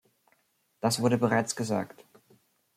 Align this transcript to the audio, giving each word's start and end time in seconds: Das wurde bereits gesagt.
Das 0.79 0.99
wurde 0.99 1.19
bereits 1.19 1.55
gesagt. 1.55 2.03